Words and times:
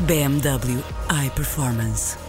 BMW 0.00 0.82
iPerformance. 1.08 2.27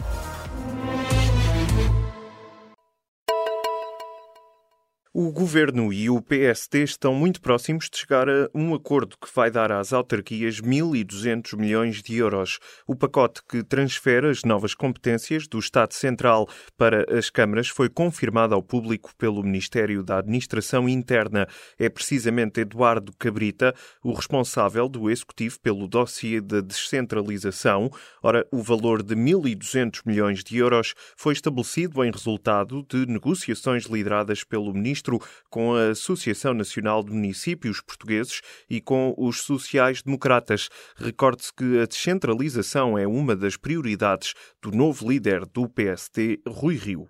O 5.21 5.33
governo 5.33 5.91
e 5.91 6.09
o 6.09 6.21
PSD 6.21 6.82
estão 6.82 7.14
muito 7.14 7.41
próximos 7.41 7.89
de 7.89 7.97
chegar 7.97 8.29
a 8.29 8.50
um 8.55 8.73
acordo 8.73 9.18
que 9.18 9.28
vai 9.36 9.51
dar 9.51 9.69
às 9.69 9.92
autarquias 9.92 10.61
1.200 10.61 11.57
milhões 11.57 12.01
de 12.01 12.15
euros. 12.15 12.57
O 12.87 12.95
pacote 12.95 13.42
que 13.45 13.61
transfere 13.61 14.29
as 14.29 14.45
novas 14.45 14.73
competências 14.73 15.45
do 15.45 15.59
Estado 15.59 15.93
Central 15.93 16.47
para 16.78 17.05
as 17.14 17.29
câmaras 17.29 17.68
foi 17.68 17.89
confirmado 17.89 18.55
ao 18.55 18.64
público 18.64 19.14
pelo 19.18 19.43
Ministério 19.43 20.01
da 20.04 20.19
Administração 20.19 20.87
Interna. 20.87 21.50
É 21.78 21.89
precisamente 21.89 22.61
Eduardo 22.61 23.11
Cabrita, 23.20 23.75
o 24.01 24.14
responsável 24.14 24.87
do 24.87 25.09
Executivo 25.09 25.59
pelo 25.59 25.86
dossiê 25.86 26.39
da 26.39 26.61
descentralização. 26.61 27.92
Ora, 28.23 28.47
o 28.54 28.64
valor 28.64 29.04
de 29.04 29.17
1.200 29.17 30.00
milhões 30.06 30.45
de 30.45 30.56
euros 30.56 30.93
foi 31.17 31.33
estabelecido 31.33 32.06
em 32.06 32.09
resultado 32.09 32.86
de 32.88 33.06
negociações 33.06 33.84
lideradas 33.84 34.45
pelo 34.45 34.73
Ministro 34.73 35.09
com 35.50 35.74
a 35.74 35.90
Associação 35.90 36.54
Nacional 36.54 37.04
de 37.04 37.12
Municípios 37.12 37.82
Portugueses 37.82 38.42
e 38.70 38.80
com 38.82 39.16
os 39.18 39.42
sociais-democratas. 39.42 40.70
Recorde-se 40.96 41.54
que 41.54 41.80
a 41.80 41.86
descentralização 41.86 42.98
é 42.98 43.08
uma 43.08 43.36
das 43.36 43.58
prioridades 43.58 44.34
do 44.62 44.72
novo 44.72 45.10
líder 45.10 45.46
do 45.46 45.68
PST, 45.68 46.42
Rui 46.46 46.76
Rio. 46.76 47.10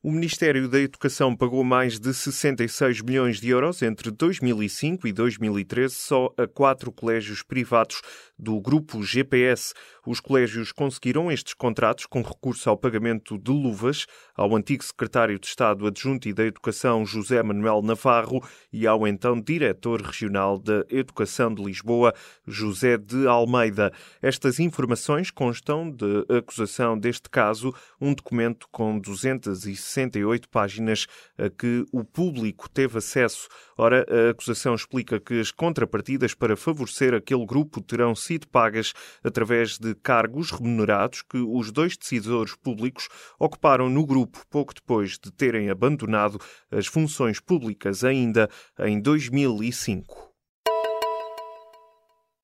O 0.00 0.12
Ministério 0.12 0.68
da 0.68 0.78
Educação 0.78 1.34
pagou 1.34 1.64
mais 1.64 1.98
de 1.98 2.14
66 2.14 3.02
milhões 3.02 3.40
de 3.40 3.48
euros 3.48 3.82
entre 3.82 4.12
2005 4.12 5.08
e 5.08 5.12
2013 5.12 5.92
só 5.92 6.32
a 6.38 6.46
quatro 6.46 6.92
colégios 6.92 7.42
privados 7.42 8.00
do 8.38 8.60
grupo 8.60 9.02
GPS. 9.02 9.74
Os 10.06 10.20
colégios 10.20 10.70
conseguiram 10.70 11.32
estes 11.32 11.52
contratos 11.52 12.06
com 12.06 12.22
recurso 12.22 12.70
ao 12.70 12.76
pagamento 12.76 13.36
de 13.36 13.50
luvas 13.50 14.06
ao 14.36 14.54
antigo 14.54 14.84
secretário 14.84 15.36
de 15.36 15.48
Estado 15.48 15.84
adjunto 15.84 16.28
e 16.28 16.32
da 16.32 16.44
Educação 16.44 17.04
José 17.04 17.42
Manuel 17.42 17.82
Navarro 17.82 18.40
e 18.72 18.86
ao 18.86 19.04
então 19.04 19.40
diretor 19.40 20.00
regional 20.00 20.60
da 20.60 20.84
Educação 20.88 21.52
de 21.52 21.64
Lisboa 21.64 22.14
José 22.46 22.96
de 22.96 23.26
Almeida. 23.26 23.92
Estas 24.22 24.60
informações 24.60 25.32
constam 25.32 25.90
de 25.90 26.24
acusação 26.38 26.96
deste 26.96 27.28
caso, 27.28 27.74
um 28.00 28.14
documento 28.14 28.68
com 28.70 28.96
260 28.96 29.87
68 29.88 30.48
páginas 30.48 31.06
a 31.36 31.48
que 31.50 31.84
o 31.92 32.04
público 32.04 32.68
teve 32.68 32.98
acesso. 32.98 33.48
Ora, 33.76 34.06
a 34.08 34.30
acusação 34.30 34.74
explica 34.74 35.20
que 35.20 35.40
as 35.40 35.50
contrapartidas 35.50 36.34
para 36.34 36.56
favorecer 36.56 37.14
aquele 37.14 37.46
grupo 37.46 37.80
terão 37.80 38.14
sido 38.14 38.46
pagas 38.48 38.92
através 39.22 39.78
de 39.78 39.94
cargos 39.94 40.50
remunerados 40.50 41.22
que 41.22 41.38
os 41.38 41.70
dois 41.70 41.96
decisores 41.96 42.54
públicos 42.54 43.08
ocuparam 43.38 43.88
no 43.88 44.04
grupo 44.04 44.44
pouco 44.50 44.74
depois 44.74 45.18
de 45.18 45.30
terem 45.32 45.70
abandonado 45.70 46.38
as 46.70 46.86
funções 46.86 47.40
públicas 47.40 48.04
ainda 48.04 48.48
em 48.78 49.00
2005. 49.00 50.27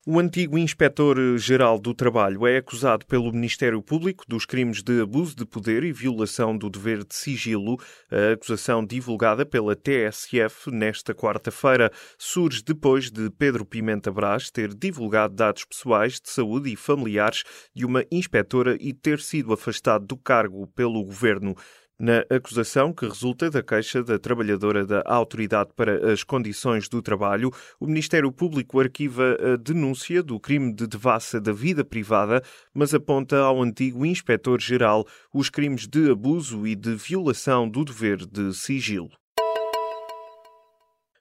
O 0.07 0.19
antigo 0.19 0.55
inspetor-geral 0.55 1.79
do 1.79 1.91
Trabalho 1.91 2.45
é 2.45 2.57
acusado 2.57 3.07
pelo 3.07 3.31
Ministério 3.31 3.81
Público 3.81 4.23
dos 4.27 4.45
crimes 4.45 4.83
de 4.83 5.01
abuso 5.01 5.35
de 5.35 5.47
poder 5.47 5.83
e 5.83 5.91
violação 5.91 6.55
do 6.55 6.69
dever 6.69 7.03
de 7.03 7.15
sigilo. 7.15 7.79
A 8.11 8.33
acusação 8.33 8.85
divulgada 8.85 9.43
pela 9.47 9.75
TSF 9.75 10.69
nesta 10.69 11.15
quarta-feira 11.15 11.91
surge 12.19 12.61
depois 12.61 13.09
de 13.09 13.31
Pedro 13.31 13.65
Pimenta 13.65 14.11
Brás 14.11 14.51
ter 14.51 14.75
divulgado 14.75 15.33
dados 15.33 15.65
pessoais 15.65 16.21
de 16.21 16.29
saúde 16.29 16.71
e 16.71 16.75
familiares 16.75 17.43
de 17.73 17.83
uma 17.83 18.05
inspetora 18.11 18.77
e 18.79 18.93
ter 18.93 19.19
sido 19.19 19.53
afastado 19.53 20.05
do 20.05 20.15
cargo 20.15 20.67
pelo 20.67 21.03
governo 21.03 21.55
na 21.99 22.25
acusação 22.29 22.93
que 22.93 23.07
resulta 23.07 23.49
da 23.49 23.63
queixa 23.63 24.03
da 24.03 24.19
trabalhadora 24.19 24.85
da 24.85 25.01
Autoridade 25.05 25.71
para 25.75 26.11
as 26.11 26.23
Condições 26.23 26.89
do 26.89 27.01
Trabalho, 27.01 27.51
o 27.79 27.87
Ministério 27.87 28.31
Público 28.31 28.79
arquiva 28.79 29.37
a 29.41 29.55
denúncia 29.55 30.21
do 30.21 30.39
crime 30.39 30.73
de 30.73 30.87
devassa 30.87 31.39
da 31.39 31.53
vida 31.53 31.85
privada, 31.85 32.43
mas 32.73 32.93
aponta 32.93 33.37
ao 33.37 33.61
antigo 33.61 34.05
inspetor-geral 34.05 35.05
os 35.33 35.49
crimes 35.49 35.87
de 35.87 36.11
abuso 36.11 36.67
e 36.67 36.75
de 36.75 36.95
violação 36.95 37.69
do 37.69 37.85
dever 37.85 38.25
de 38.25 38.53
sigilo. 38.53 39.09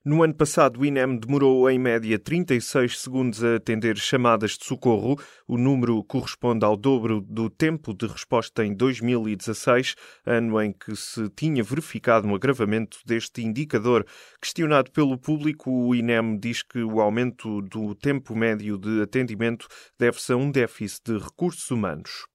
No 0.07 0.23
ano 0.23 0.35
passado, 0.35 0.81
o 0.81 0.85
INEM 0.85 1.17
demorou 1.17 1.71
em 1.71 1.79
média 1.79 2.19
36 2.19 3.01
segundos 3.01 3.43
a 3.43 3.57
atender 3.57 3.97
chamadas 3.97 4.51
de 4.51 4.67
socorro. 4.67 5.19
O 5.49 5.57
número 5.57 6.05
corresponde 6.05 6.63
ao 6.63 6.77
dobro 6.77 7.23
do 7.23 7.49
tempo 7.49 7.95
de 7.95 8.07
resposta 8.07 8.63
em 8.67 8.75
2016, 8.75 9.95
ano 10.27 10.61
em 10.61 10.75
que 10.75 10.95
se 10.95 11.31
tinha 11.31 11.65
verificado 11.65 12.29
um 12.29 12.35
agravamento 12.35 12.99
deste 13.07 13.43
indicador. 13.43 14.05
Questionado 14.43 14.91
pelo 14.91 15.17
público, 15.17 15.71
o 15.71 15.95
INEM 15.95 16.39
diz 16.39 16.63
que 16.63 16.83
o 16.83 17.01
aumento 17.01 17.63
do 17.63 17.95
tempo 17.95 18.37
médio 18.37 18.77
de 18.77 19.01
atendimento 19.01 19.67
deve-se 19.99 20.35
a 20.35 20.37
um 20.37 20.51
déficit 20.51 21.13
de 21.13 21.19
recursos 21.19 21.71
humanos. 21.71 22.34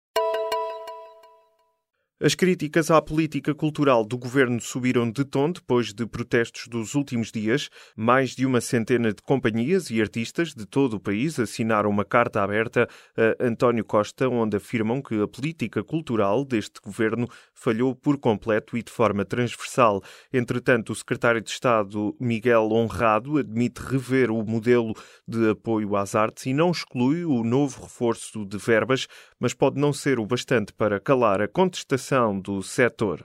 As 2.22 2.36
críticas 2.36 2.92
à 2.92 3.02
política 3.02 3.56
cultural 3.56 4.04
do 4.04 4.18
governo 4.18 4.60
subiram 4.60 5.10
de 5.10 5.24
tom 5.24 5.54
depois 5.54 5.94
de 5.94 6.06
protestos 6.06 6.68
dos 6.68 6.94
últimos 6.94 7.32
dias. 7.32 7.70
Mais 7.96 8.36
de 8.36 8.46
uma 8.46 8.60
centena 8.60 9.14
de 9.14 9.22
companhias 9.22 9.90
e 9.90 10.02
artistas 10.02 10.54
de 10.54 10.66
todo 10.66 10.96
o 10.96 11.00
país 11.00 11.40
assinaram 11.40 11.90
uma 11.90 12.04
carta 12.04 12.44
aberta 12.44 12.90
a 13.16 13.46
António 13.46 13.86
Costa, 13.86 14.28
onde 14.28 14.58
afirmam 14.58 15.02
que 15.02 15.22
a 15.22 15.30
política 15.30 15.82
cultural 15.82 16.44
deste 16.44 16.82
governo 16.84 17.26
falhou 17.54 17.96
por 17.96 18.18
completo 18.18 18.78
e 18.78 18.84
de 18.84 18.92
forma 18.92 19.24
transversal. 19.24 20.04
Entretanto, 20.34 20.92
o 20.92 20.96
secretário 20.96 21.40
de 21.40 21.50
Estado 21.50 22.14
Miguel 22.20 22.68
Honrado 22.74 23.38
admite 23.38 23.80
rever 23.80 24.30
o 24.30 24.44
modelo 24.44 24.94
de 25.26 25.52
apoio 25.52 25.96
às 25.96 26.16
artes 26.16 26.48
e 26.48 26.54
não 26.54 26.72
exclui 26.72 27.24
o 27.24 27.46
novo 27.46 27.84
reforço 27.84 28.46
de 28.46 28.58
verbas, 28.58 29.08
mas 29.40 29.54
pode 29.54 29.80
não 29.80 29.94
ser 29.94 30.20
o 30.20 30.26
bastante 30.26 30.74
para 30.74 31.00
calar 31.00 31.42
a 31.42 31.48
contestação 31.48 32.09
do 32.42 32.64
setor. 32.64 33.24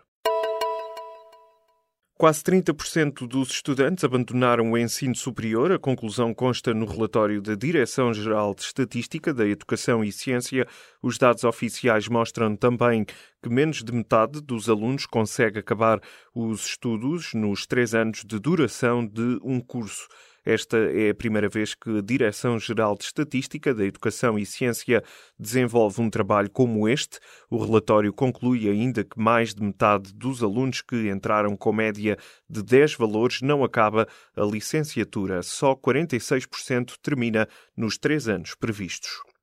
Quase 2.19 2.43
30% 2.43 3.27
dos 3.27 3.51
estudantes 3.51 4.05
abandonaram 4.05 4.71
o 4.71 4.79
ensino 4.79 5.15
superior. 5.15 5.73
A 5.73 5.79
conclusão 5.79 6.35
consta 6.35 6.75
no 6.75 6.85
relatório 6.85 7.41
da 7.41 7.55
Direção-Geral 7.55 8.55
de 8.55 8.63
Estatística 8.63 9.33
da 9.33 9.47
Educação 9.47 10.05
e 10.05 10.13
Ciência. 10.13 10.67
Os 11.03 11.17
dados 11.17 11.45
oficiais 11.45 12.09
mostram 12.09 12.55
também 12.55 13.07
que 13.43 13.49
menos 13.49 13.83
de 13.83 13.91
metade 13.91 14.43
dos 14.43 14.69
alunos 14.69 15.07
consegue 15.07 15.59
acabar 15.59 15.99
os 16.35 16.67
estudos 16.67 17.33
nos 17.33 17.67
três 17.67 17.95
anos 17.95 18.23
de 18.23 18.39
duração 18.39 19.05
de 19.07 19.39
um 19.43 19.59
curso. 19.61 20.07
Esta 20.45 20.77
é 20.77 21.11
a 21.11 21.15
primeira 21.15 21.49
vez 21.49 21.75
que 21.75 21.99
a 21.99 22.03
Direção-Geral 22.03 22.97
de 22.99 23.05
Estatística 23.05 23.73
da 23.73 23.85
Educação 23.85 24.39
e 24.39 24.45
Ciência 24.45 25.03
desenvolve 25.39 26.03
um 26.03 26.11
trabalho 26.11 26.51
como 26.51 26.87
este. 26.87 27.19
O 27.49 27.57
relatório 27.57 28.13
conclui 28.13 28.69
ainda 28.69 29.03
que 29.03 29.19
mais 29.19 29.55
de 29.55 29.63
metade 29.63 30.13
dos 30.13 30.43
alunos 30.43 30.83
que 30.83 31.09
entraram 31.09 31.57
com 31.57 31.73
média 31.73 32.19
de 32.49 32.63
10 32.63 32.97
valores 32.97 33.41
não 33.41 33.65
acaba 33.65 34.07
a 34.37 34.45
licenciatura. 34.45 35.43
Só 35.43 35.75
46% 35.75 36.97
termina 37.03 37.49
nos 37.75 37.97
três 37.97 38.29
anos 38.29 38.55
previstos. 38.55 39.34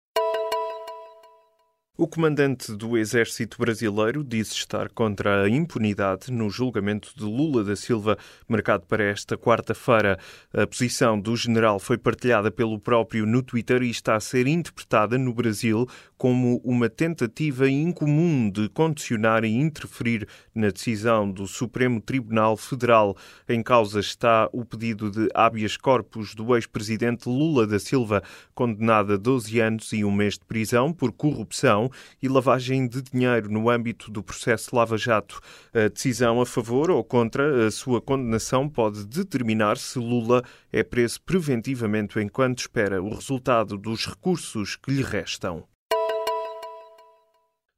O 2.02 2.08
comandante 2.08 2.74
do 2.74 2.98
Exército 2.98 3.60
Brasileiro 3.60 4.24
disse 4.24 4.56
estar 4.56 4.90
contra 4.90 5.44
a 5.44 5.48
impunidade 5.48 6.32
no 6.32 6.50
julgamento 6.50 7.14
de 7.16 7.24
Lula 7.24 7.64
da 7.64 7.76
Silva, 7.76 8.18
marcado 8.48 8.88
para 8.88 9.04
esta 9.04 9.38
quarta-feira. 9.38 10.18
A 10.52 10.66
posição 10.66 11.22
do 11.22 11.36
general 11.36 11.80
foi 11.80 12.00
partilhada 12.00 12.50
pelo 12.50 12.80
próprio 12.80 13.28
no 13.28 13.44
Twitter 13.44 13.84
e 13.84 13.92
está 13.92 14.16
a 14.16 14.20
ser 14.20 14.48
interpretada 14.48 15.16
no 15.16 15.32
Brasil 15.32 15.88
como 16.18 16.60
uma 16.64 16.90
tentativa 16.90 17.70
incomum 17.70 18.50
de 18.50 18.68
condicionar 18.70 19.44
e 19.44 19.50
interferir 19.50 20.28
na 20.56 20.70
decisão 20.70 21.32
do 21.32 21.46
Supremo 21.46 22.02
Tribunal 22.02 22.58
Federal. 22.58 23.16
Em 23.48 23.62
causa 23.62 24.00
está 24.00 24.50
o 24.52 24.66
pedido 24.66 25.12
de 25.12 25.30
habeas 25.36 25.78
corpus 25.78 26.34
do 26.34 26.56
ex-presidente 26.56 27.30
Lula 27.30 27.68
da 27.68 27.78
Silva, 27.78 28.24
condenado 28.56 29.14
a 29.14 29.18
12 29.18 29.60
anos 29.60 29.94
e 29.94 30.04
um 30.04 30.12
mês 30.12 30.34
de 30.34 30.46
prisão 30.46 30.92
por 30.92 31.12
corrupção 31.12 31.91
e 32.22 32.28
lavagem 32.28 32.88
de 32.88 33.02
dinheiro 33.02 33.50
no 33.52 33.70
âmbito 33.70 34.12
do 34.12 34.24
processo 34.24 34.76
Lava 34.76 34.98
Jato. 34.98 35.40
A 35.74 35.88
decisão 35.88 36.42
a 36.42 36.46
favor 36.46 36.90
ou 36.92 37.04
contra 37.04 37.68
a 37.68 37.72
sua 37.72 38.02
condenação 38.02 38.68
pode 38.68 39.06
determinar 39.06 39.78
se 39.78 40.00
Lula 40.00 40.44
é 40.72 40.84
preso 40.84 41.22
preventivamente 41.22 42.20
enquanto 42.20 42.60
espera 42.60 43.02
o 43.02 43.14
resultado 43.14 43.78
dos 43.78 44.06
recursos 44.06 44.76
que 44.76 44.92
lhe 44.92 45.04
restam. 45.04 45.71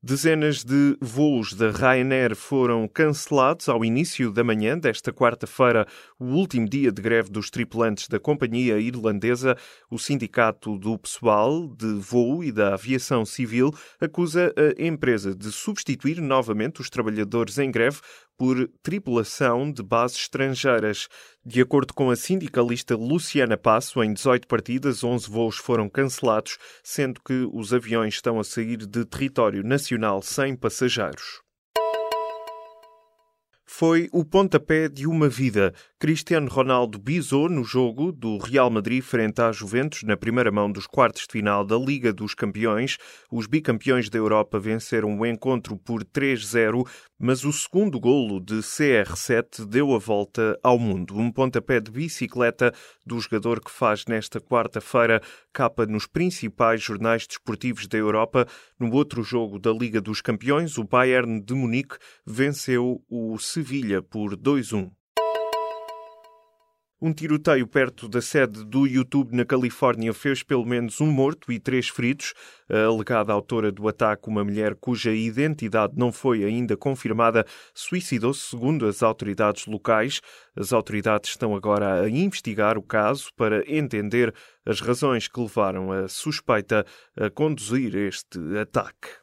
Dezenas 0.06 0.66
de 0.66 0.98
voos 1.00 1.54
da 1.54 1.72
Ryanair 1.72 2.36
foram 2.36 2.90
cancelados 2.90 3.70
ao 3.70 3.86
início 3.86 4.34
da 4.34 4.44
manhã 4.44 4.78
desta 4.78 5.14
quarta-feira, 5.14 5.88
o 6.20 6.26
último 6.26 6.68
dia 6.68 6.92
de 6.92 7.02
greve 7.02 7.30
dos 7.30 7.50
tripulantes 7.50 8.10
da 8.10 8.20
companhia 8.20 8.78
irlandesa. 8.78 9.56
O 9.90 9.98
Sindicato 9.98 10.78
do 10.78 11.00
Pessoal 11.00 11.70
de 11.70 11.94
Voo 11.94 12.44
e 12.44 12.52
da 12.52 12.74
Aviação 12.74 13.26
Civil 13.26 13.74
acusa 14.02 14.54
a 14.58 14.84
empresa 14.86 15.34
de 15.34 15.50
substituir 15.54 16.20
novamente 16.20 16.82
os 16.82 16.90
trabalhadores 16.90 17.58
em 17.58 17.72
greve 17.72 18.02
por 18.44 18.70
tripulação 18.84 19.72
de 19.72 19.82
bases 19.82 20.18
estrangeiras. 20.18 21.08
De 21.46 21.62
acordo 21.62 21.94
com 21.94 22.10
a 22.10 22.16
sindicalista 22.18 22.94
Luciana 22.94 23.56
Passo, 23.56 24.04
em 24.04 24.12
18 24.12 24.50
partidas, 24.50 25.02
11 25.02 25.30
voos 25.30 25.56
foram 25.56 25.88
cancelados, 25.88 26.58
sendo 26.84 27.22
que 27.26 27.48
os 27.54 27.74
aviões 27.74 28.16
estão 28.16 28.42
a 28.42 28.44
sair 28.44 28.86
de 28.86 29.06
território 29.06 29.64
nacional 29.64 30.22
sem 30.22 30.58
passageiros 30.58 31.42
foi 33.66 34.10
o 34.12 34.26
pontapé 34.26 34.88
de 34.88 35.08
uma 35.08 35.30
vida. 35.30 35.74
Cristiano 36.00 36.50
Ronaldo 36.50 37.00
bisou 37.00 37.48
no 37.48 37.64
jogo 37.64 38.12
do 38.12 38.38
Real 38.38 38.70
Madrid 38.70 39.02
frente 39.02 39.42
à 39.42 39.52
Juventus 39.52 40.04
na 40.04 40.18
primeira 40.18 40.52
mão 40.52 40.70
dos 40.70 40.86
quartos 40.86 41.22
de 41.22 41.32
final 41.32 41.66
da 41.66 41.78
Liga 41.78 42.12
dos 42.12 42.36
Campeões. 42.36 42.98
Os 43.32 43.48
bicampeões 43.48 44.10
da 44.10 44.18
Europa 44.18 44.60
venceram 44.60 45.18
o 45.18 45.26
encontro 45.26 45.78
por 45.78 46.04
3-0, 46.04 46.86
mas 47.18 47.46
o 47.46 47.54
segundo 47.54 48.00
golo 48.00 48.42
de 48.42 48.56
CR7 48.56 49.66
deu 49.66 49.96
a 49.96 49.98
volta 49.98 50.60
ao 50.62 50.78
mundo. 50.78 51.18
Um 51.18 51.32
pontapé 51.32 51.80
de 51.80 51.90
bicicleta 51.90 52.74
do 53.06 53.18
jogador 53.20 53.62
que 53.62 53.72
faz 53.72 54.06
nesta 54.06 54.42
quarta-feira 54.42 55.22
capa 55.54 55.86
nos 55.86 56.06
principais 56.06 56.82
jornais 56.82 57.26
desportivos 57.26 57.88
da 57.88 57.98
Europa. 57.98 58.46
No 58.78 58.92
outro 58.92 59.24
jogo 59.24 59.58
da 59.58 59.72
Liga 59.72 60.02
dos 60.02 60.20
Campeões, 60.20 60.78
o 60.78 60.84
Bayern 60.84 61.40
de 61.42 61.54
Munique 61.54 61.96
venceu 62.26 63.02
o 63.10 63.38
Sevilha 63.54 64.02
por 64.02 64.36
2-1. 64.36 64.90
Um 67.00 67.14
tiroteio 67.14 67.68
perto 67.68 68.10
da 68.10 68.20
sede 68.20 68.66
do 68.66 68.88
YouTube 68.88 69.36
na 69.36 69.46
Califórnia 69.46 70.12
fez 70.12 70.42
pelo 70.42 70.66
menos 70.66 71.00
um 71.00 71.06
morto 71.06 71.52
e 71.52 71.60
três 71.60 71.88
feridos. 71.88 72.34
A 72.68 72.86
alegada 72.86 73.32
autora 73.32 73.72
do 73.72 73.88
ataque, 73.88 74.28
uma 74.28 74.44
mulher 74.44 74.74
cuja 74.74 75.14
identidade 75.14 75.94
não 75.96 76.12
foi 76.12 76.44
ainda 76.44 76.76
confirmada, 76.76 77.46
suicidou-se 77.76 78.42
segundo 78.42 78.88
as 78.88 79.04
autoridades 79.04 79.68
locais. 79.68 80.20
As 80.56 80.74
autoridades 80.74 81.30
estão 81.30 81.56
agora 81.56 82.02
a 82.02 82.10
investigar 82.10 82.76
o 82.76 82.82
caso 82.82 83.30
para 83.36 83.64
entender 83.72 84.34
as 84.66 84.82
razões 84.82 85.28
que 85.28 85.40
levaram 85.40 85.92
a 85.92 86.08
suspeita 86.08 86.84
a 87.16 87.30
conduzir 87.30 87.96
este 87.96 88.40
ataque. 88.58 89.23